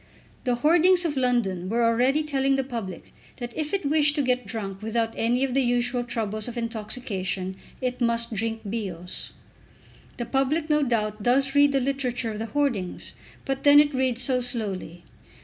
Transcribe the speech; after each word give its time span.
The 0.45 0.55
hoardings 0.55 1.05
of 1.05 1.15
London 1.15 1.69
were 1.69 1.83
already 1.85 2.23
telling 2.23 2.55
the 2.55 2.63
public 2.63 3.13
that 3.37 3.55
if 3.55 3.71
it 3.71 3.85
wished 3.85 4.15
to 4.15 4.23
get 4.23 4.47
drunk 4.47 4.81
without 4.81 5.13
any 5.15 5.43
of 5.43 5.53
the 5.53 5.61
usual 5.61 6.03
troubles 6.03 6.47
of 6.47 6.57
intoxication 6.57 7.55
it 7.81 8.01
must 8.01 8.33
drink 8.33 8.61
Bios. 8.67 9.29
The 10.17 10.25
public 10.25 10.71
no 10.71 10.81
doubt 10.81 11.21
does 11.21 11.53
read 11.53 11.71
the 11.71 11.79
literature 11.79 12.31
of 12.31 12.39
the 12.39 12.47
hoardings, 12.47 13.13
but 13.45 13.63
then 13.63 13.79
it 13.79 13.93
reads 13.93 14.23
so 14.23 14.41
slowly! 14.41 15.03